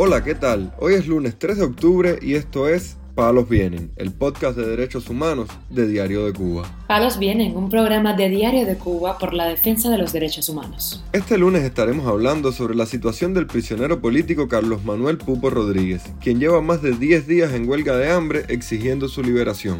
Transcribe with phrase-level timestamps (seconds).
[0.00, 0.72] Hola, ¿qué tal?
[0.78, 5.10] Hoy es lunes 3 de octubre y esto es Palos Vienen, el podcast de derechos
[5.10, 6.70] humanos de Diario de Cuba.
[6.86, 11.02] Palos Vienen, un programa de Diario de Cuba por la defensa de los derechos humanos.
[11.12, 16.38] Este lunes estaremos hablando sobre la situación del prisionero político Carlos Manuel Pupo Rodríguez, quien
[16.38, 19.78] lleva más de 10 días en huelga de hambre exigiendo su liberación.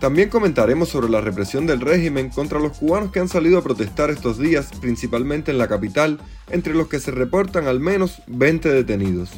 [0.00, 4.10] También comentaremos sobre la represión del régimen contra los cubanos que han salido a protestar
[4.10, 9.30] estos días, principalmente en la capital, entre los que se reportan al menos 20 detenidos.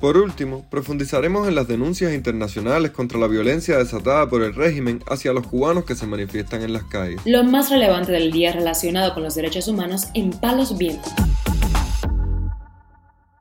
[0.00, 5.32] Por último, profundizaremos en las denuncias internacionales contra la violencia desatada por el régimen hacia
[5.32, 7.20] los cubanos que se manifiestan en las calles.
[7.24, 11.12] Lo más relevante del día relacionado con los derechos humanos en Palos Vientos.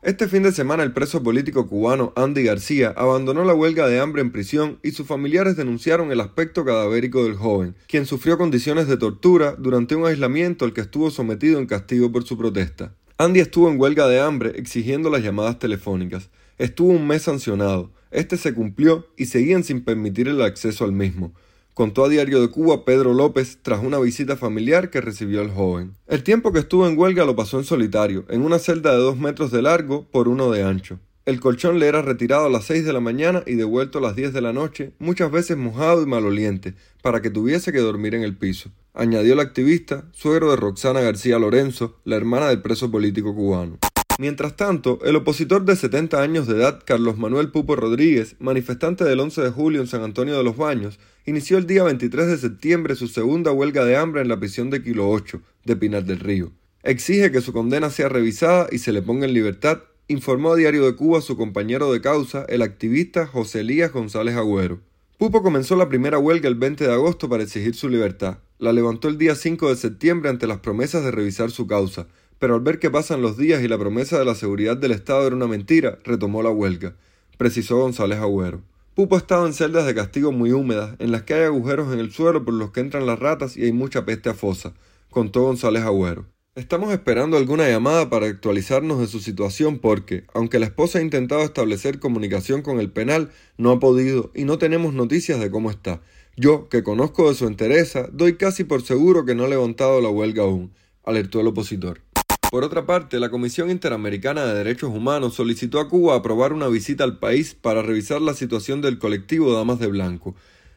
[0.03, 4.21] Este fin de semana el preso político cubano Andy García abandonó la huelga de hambre
[4.21, 8.97] en prisión y sus familiares denunciaron el aspecto cadavérico del joven, quien sufrió condiciones de
[8.97, 12.93] tortura durante un aislamiento al que estuvo sometido en castigo por su protesta.
[13.17, 16.29] Andy estuvo en huelga de hambre exigiendo las llamadas telefónicas.
[16.59, 17.91] Estuvo un mes sancionado.
[18.11, 21.33] Este se cumplió y seguían sin permitir el acceso al mismo
[21.77, 25.93] contó a Diario de Cuba Pedro López tras una visita familiar que recibió el joven.
[26.07, 29.15] El tiempo que estuvo en huelga lo pasó en solitario, en una celda de dos
[29.19, 30.97] metros de largo por uno de ancho.
[31.25, 34.15] El colchón le era retirado a las seis de la mañana y devuelto a las
[34.15, 38.23] diez de la noche, muchas veces mojado y maloliente, para que tuviese que dormir en
[38.23, 43.35] el piso, añadió el activista, suegro de Roxana García Lorenzo, la hermana del preso político
[43.35, 43.77] cubano.
[44.19, 49.19] Mientras tanto, el opositor de 70 años de edad, Carlos Manuel Pupo Rodríguez, manifestante del
[49.19, 52.95] 11 de julio en San Antonio de los Baños, inició el día 23 de septiembre
[52.95, 56.51] su segunda huelga de hambre en la prisión de Kilo 8 de Pinar del Río.
[56.81, 60.85] Exige que su condena sea revisada y se le ponga en libertad, informó a Diario
[60.85, 64.79] de Cuba su compañero de causa, el activista José Elías González Agüero.
[65.19, 68.39] Pupo comenzó la primera huelga el 20 de agosto para exigir su libertad.
[68.57, 72.07] La levantó el día 5 de septiembre ante las promesas de revisar su causa,
[72.39, 75.27] pero al ver que pasan los días y la promesa de la seguridad del Estado
[75.27, 76.95] era una mentira, retomó la huelga,
[77.37, 78.61] precisó González Agüero.
[78.93, 82.11] Pupo estaba en celdas de castigo muy húmedas, en las que hay agujeros en el
[82.11, 84.73] suelo por los que entran las ratas y hay mucha peste afosa,
[85.09, 86.25] contó González Agüero.
[86.57, 91.43] Estamos esperando alguna llamada para actualizarnos de su situación porque, aunque la esposa ha intentado
[91.43, 93.29] establecer comunicación con el penal,
[93.59, 96.01] no ha podido y no tenemos noticias de cómo está.
[96.35, 100.09] Yo, que conozco de su entereza, doy casi por seguro que no ha levantado la
[100.09, 100.73] huelga aún,
[101.03, 102.01] alertó el opositor.
[102.49, 107.03] Por otra parte, la Comisión Interamericana de Derechos Humanos solicitó a Cuba aprobar una visita
[107.03, 110.33] al país para revisar la situación del colectivo Damas de Blanco,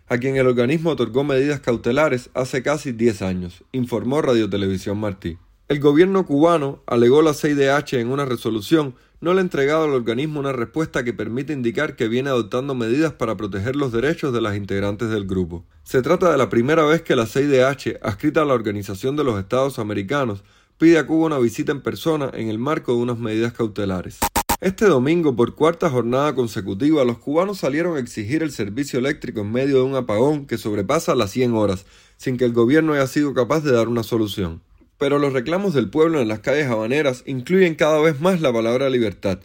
[0.09, 5.39] a quien el organismo otorgó medidas cautelares hace casi 10 años, informó Radio Televisión Martí.
[5.69, 10.41] El gobierno cubano, alegó la CIDH en una resolución, no le ha entregado al organismo
[10.41, 14.57] una respuesta que permite indicar que viene adoptando medidas para proteger los derechos de las
[14.57, 15.65] integrantes del grupo.
[15.85, 19.39] Se trata de la primera vez que la CIDH, adscrita a la Organización de los
[19.39, 20.43] Estados Americanos,
[20.81, 24.19] pide a Cuba una visita en persona en el marco de unas medidas cautelares.
[24.63, 29.53] Este domingo, por cuarta jornada consecutiva, los cubanos salieron a exigir el servicio eléctrico en
[29.53, 31.85] medio de un apagón que sobrepasa las 100 horas,
[32.17, 34.63] sin que el gobierno haya sido capaz de dar una solución.
[34.97, 38.89] Pero los reclamos del pueblo en las calles habaneras incluyen cada vez más la palabra
[38.89, 39.41] libertad,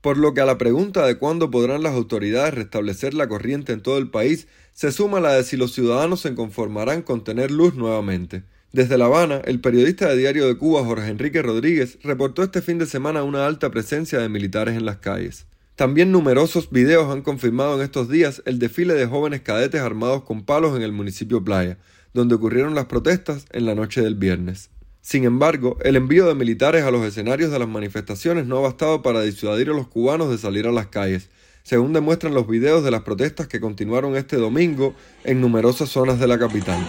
[0.00, 3.82] por lo que a la pregunta de cuándo podrán las autoridades restablecer la corriente en
[3.82, 7.74] todo el país, se suma la de si los ciudadanos se conformarán con tener luz
[7.74, 8.44] nuevamente.
[8.70, 12.76] Desde La Habana, el periodista de Diario de Cuba Jorge Enrique Rodríguez reportó este fin
[12.76, 15.46] de semana una alta presencia de militares en las calles.
[15.74, 20.44] También numerosos videos han confirmado en estos días el desfile de jóvenes cadetes armados con
[20.44, 21.78] palos en el municipio Playa,
[22.12, 24.68] donde ocurrieron las protestas en la noche del viernes.
[25.00, 29.00] Sin embargo, el envío de militares a los escenarios de las manifestaciones no ha bastado
[29.00, 31.30] para disuadir a los cubanos de salir a las calles,
[31.62, 36.26] según demuestran los videos de las protestas que continuaron este domingo en numerosas zonas de
[36.26, 36.86] la capital.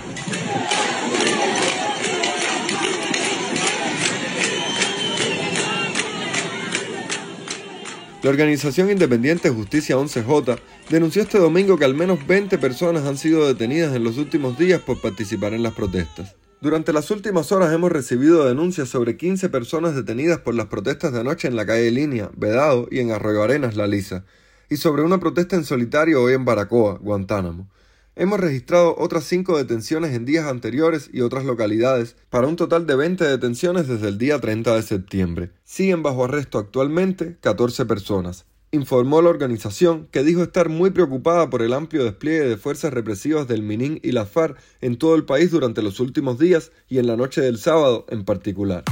[8.22, 10.60] La organización independiente Justicia 11J
[10.90, 14.82] denunció este domingo que al menos 20 personas han sido detenidas en los últimos días
[14.82, 16.36] por participar en las protestas.
[16.60, 21.22] Durante las últimas horas hemos recibido denuncias sobre 15 personas detenidas por las protestas de
[21.22, 24.26] anoche en la calle Línea, Vedado y en Arroyo Arenas, La Lisa,
[24.70, 27.70] y sobre una protesta en solitario hoy en Baracoa, Guantánamo.
[28.20, 32.98] Hemos registrado otras cinco detenciones en días anteriores y otras localidades, para un total de
[32.98, 35.52] 20 detenciones desde el día 30 de septiembre.
[35.64, 38.46] Siguen bajo arresto actualmente 14 personas.
[38.72, 43.48] Informó la organización que dijo estar muy preocupada por el amplio despliegue de fuerzas represivas
[43.48, 47.08] del Minin y la FARC en todo el país durante los últimos días y en
[47.08, 48.84] la noche del sábado en particular.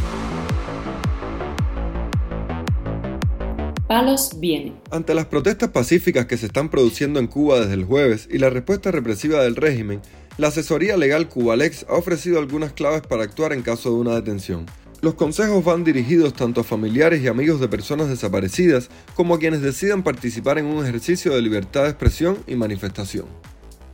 [3.87, 4.73] Palos viene.
[4.91, 8.49] Ante las protestas pacíficas que se están produciendo en Cuba desde el jueves y la
[8.49, 10.01] respuesta represiva del régimen,
[10.37, 14.65] la asesoría legal Cubalex ha ofrecido algunas claves para actuar en caso de una detención.
[15.01, 19.61] Los consejos van dirigidos tanto a familiares y amigos de personas desaparecidas como a quienes
[19.61, 23.25] decidan participar en un ejercicio de libertad de expresión y manifestación.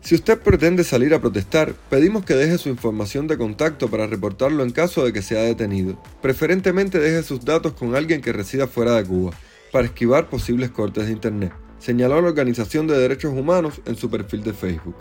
[0.01, 4.63] Si usted pretende salir a protestar, pedimos que deje su información de contacto para reportarlo
[4.63, 5.97] en caso de que sea detenido.
[6.21, 9.31] Preferentemente deje sus datos con alguien que resida fuera de Cuba,
[9.73, 14.43] para esquivar posibles cortes de Internet, señaló la Organización de Derechos Humanos en su perfil
[14.43, 14.95] de Facebook.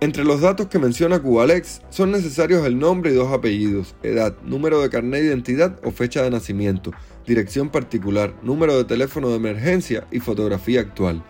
[0.00, 4.80] Entre los datos que menciona Cubalex son necesarios el nombre y dos apellidos, edad, número
[4.80, 6.92] de carnet de identidad o fecha de nacimiento,
[7.26, 11.22] dirección particular, número de teléfono de emergencia y fotografía actual.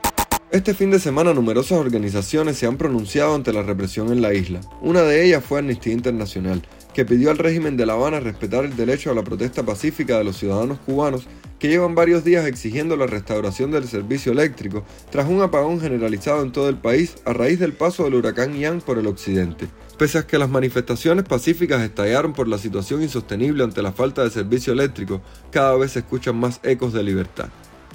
[0.52, 4.60] Este fin de semana numerosas organizaciones se han pronunciado ante la represión en la isla.
[4.80, 6.62] Una de ellas fue Amnistía Internacional,
[6.94, 10.22] que pidió al régimen de La Habana respetar el derecho a la protesta pacífica de
[10.22, 11.26] los ciudadanos cubanos
[11.64, 16.52] que llevan varios días exigiendo la restauración del servicio eléctrico tras un apagón generalizado en
[16.52, 19.68] todo el país a raíz del paso del huracán Ian por el occidente.
[19.96, 24.28] Pese a que las manifestaciones pacíficas estallaron por la situación insostenible ante la falta de
[24.28, 27.48] servicio eléctrico, cada vez se escuchan más ecos de libertad.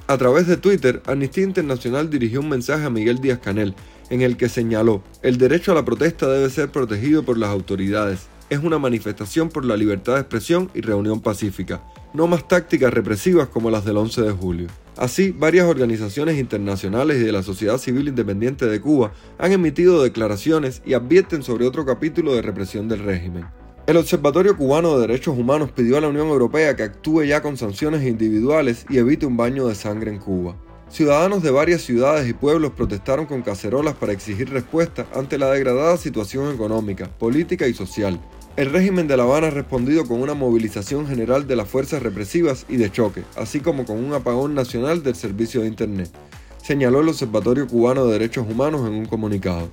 [0.08, 3.76] A través de Twitter, Amnistía Internacional dirigió un mensaje a Miguel Díaz Canel,
[4.10, 8.30] en el que señaló, el derecho a la protesta debe ser protegido por las autoridades.
[8.50, 11.84] Es una manifestación por la libertad de expresión y reunión pacífica,
[12.14, 14.68] no más tácticas represivas como las del 11 de julio.
[14.98, 20.82] Así, varias organizaciones internacionales y de la sociedad civil independiente de Cuba han emitido declaraciones
[20.86, 23.46] y advierten sobre otro capítulo de represión del régimen.
[23.88, 27.58] El Observatorio Cubano de Derechos Humanos pidió a la Unión Europea que actúe ya con
[27.58, 30.56] sanciones individuales y evite un baño de sangre en Cuba.
[30.90, 35.98] Ciudadanos de varias ciudades y pueblos protestaron con cacerolas para exigir respuesta ante la degradada
[35.98, 38.20] situación económica, política y social.
[38.60, 42.66] El régimen de La Habana ha respondido con una movilización general de las fuerzas represivas
[42.68, 46.10] y de choque, así como con un apagón nacional del servicio de Internet,
[46.62, 49.70] señaló el Observatorio Cubano de Derechos Humanos en un comunicado.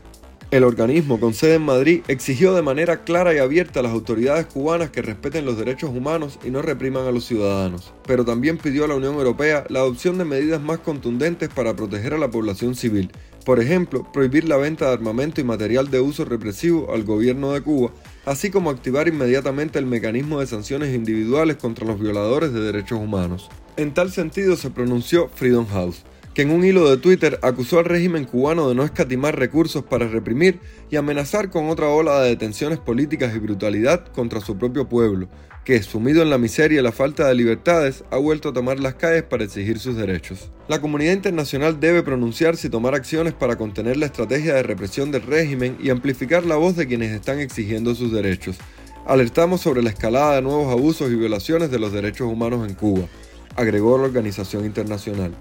[0.53, 4.47] El organismo, con sede en Madrid, exigió de manera clara y abierta a las autoridades
[4.47, 8.85] cubanas que respeten los derechos humanos y no repriman a los ciudadanos, pero también pidió
[8.85, 12.77] a la Unión Europea la adopción de medidas más contundentes para proteger a la población
[12.77, 13.11] civil,
[13.45, 17.63] por ejemplo, prohibir la venta de armamento y material de uso represivo al gobierno de
[17.63, 17.91] Cuba,
[18.27, 23.49] así como activar inmediatamente el mecanismo de sanciones individuales contra los violadores de derechos humanos.
[23.79, 26.05] En tal sentido se pronunció Freedom House
[26.37, 30.07] que en un hilo de Twitter acusó al régimen cubano de no escatimar recursos para
[30.07, 35.29] reprimir y amenazar con otra ola de detenciones políticas y brutalidad contra su propio pueblo,
[35.67, 38.95] que, sumido en la miseria y la falta de libertades, ha vuelto a tomar las
[38.95, 40.53] calles para exigir sus derechos.
[40.69, 45.23] La comunidad internacional debe pronunciarse y tomar acciones para contener la estrategia de represión del
[45.23, 48.59] régimen y amplificar la voz de quienes están exigiendo sus derechos.
[49.07, 53.09] Alertamos sobre la escalada de nuevos abusos y violaciones de los derechos humanos en Cuba,
[53.57, 55.35] agregó la organización internacional.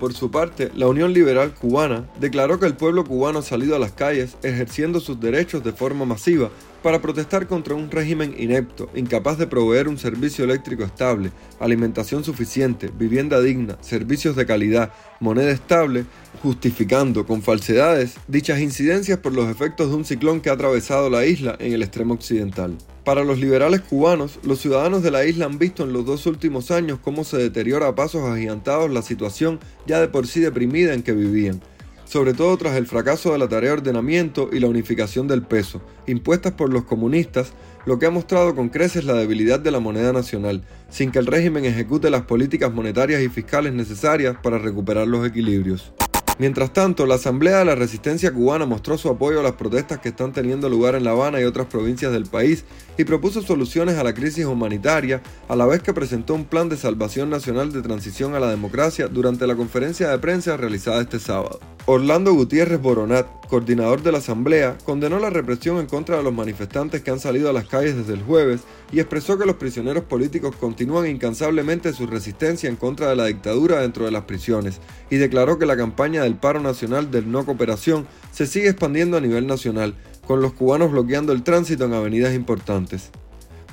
[0.00, 3.78] Por su parte, la Unión Liberal Cubana declaró que el pueblo cubano ha salido a
[3.78, 6.50] las calles ejerciendo sus derechos de forma masiva
[6.86, 12.92] para protestar contra un régimen inepto, incapaz de proveer un servicio eléctrico estable, alimentación suficiente,
[12.96, 16.04] vivienda digna, servicios de calidad, moneda estable,
[16.44, 21.26] justificando con falsedades dichas incidencias por los efectos de un ciclón que ha atravesado la
[21.26, 22.78] isla en el extremo occidental.
[23.02, 26.70] Para los liberales cubanos, los ciudadanos de la isla han visto en los dos últimos
[26.70, 31.02] años cómo se deteriora a pasos agigantados la situación ya de por sí deprimida en
[31.02, 31.60] que vivían,
[32.06, 35.82] sobre todo tras el fracaso de la tarea de ordenamiento y la unificación del peso,
[36.06, 37.52] impuestas por los comunistas,
[37.84, 41.26] lo que ha mostrado con creces la debilidad de la moneda nacional, sin que el
[41.26, 45.92] régimen ejecute las políticas monetarias y fiscales necesarias para recuperar los equilibrios.
[46.38, 50.10] Mientras tanto, la Asamblea de la Resistencia Cubana mostró su apoyo a las protestas que
[50.10, 52.64] están teniendo lugar en La Habana y otras provincias del país
[52.98, 56.76] y propuso soluciones a la crisis humanitaria, a la vez que presentó un plan de
[56.76, 61.58] salvación nacional de transición a la democracia durante la conferencia de prensa realizada este sábado.
[61.88, 67.00] Orlando Gutiérrez Boronat, coordinador de la Asamblea, condenó la represión en contra de los manifestantes
[67.02, 70.56] que han salido a las calles desde el jueves y expresó que los prisioneros políticos
[70.56, 75.60] continúan incansablemente su resistencia en contra de la dictadura dentro de las prisiones y declaró
[75.60, 79.94] que la campaña del paro nacional del no cooperación se sigue expandiendo a nivel nacional,
[80.26, 83.10] con los cubanos bloqueando el tránsito en avenidas importantes.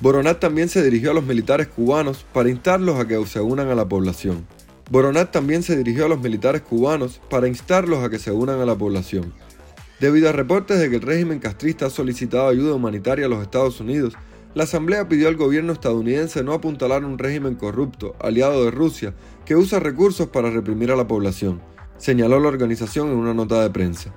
[0.02, 3.76] Boronat también se dirigió a los militares cubanos para instarlos a que se unan a
[3.76, 4.46] la población.
[4.90, 8.66] Boronat también se dirigió a los militares cubanos para instarlos a que se unan a
[8.66, 9.34] la población.
[10.00, 13.80] Debido a reportes de que el régimen castrista ha solicitado ayuda humanitaria a los Estados
[13.80, 14.14] Unidos,
[14.54, 19.14] la Asamblea pidió al gobierno estadounidense no apuntalar un régimen corrupto, aliado de Rusia,
[19.46, 21.62] que usa recursos para reprimir a la población,
[21.98, 24.14] señaló la organización en una nota de prensa.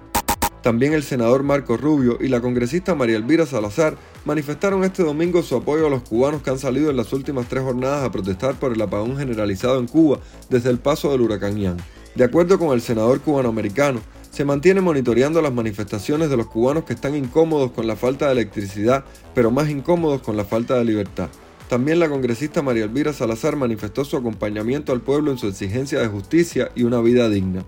[0.66, 5.54] También el senador Marco Rubio y la congresista María Elvira Salazar manifestaron este domingo su
[5.54, 8.72] apoyo a los cubanos que han salido en las últimas tres jornadas a protestar por
[8.72, 10.18] el apagón generalizado en Cuba
[10.50, 11.76] desde el paso del huracán Ian.
[12.16, 14.00] De acuerdo con el senador cubanoamericano,
[14.32, 18.32] se mantiene monitoreando las manifestaciones de los cubanos que están incómodos con la falta de
[18.32, 19.04] electricidad,
[19.36, 21.28] pero más incómodos con la falta de libertad.
[21.68, 26.08] También la congresista María Elvira Salazar manifestó su acompañamiento al pueblo en su exigencia de
[26.08, 27.64] justicia y una vida digna.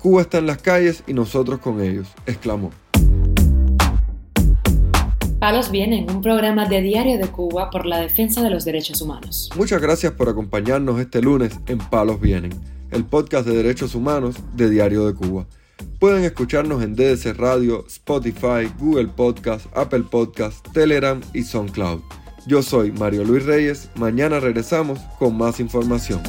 [0.00, 2.70] Cuba está en las calles y nosotros con ellos, exclamó.
[5.40, 9.50] Palos Vienen, un programa de Diario de Cuba por la defensa de los derechos humanos.
[9.56, 12.52] Muchas gracias por acompañarnos este lunes en Palos Vienen,
[12.90, 15.46] el podcast de derechos humanos de Diario de Cuba.
[15.98, 22.00] Pueden escucharnos en DDC Radio, Spotify, Google Podcast, Apple Podcast, Telegram y SoundCloud.
[22.46, 26.22] Yo soy Mario Luis Reyes, mañana regresamos con más información.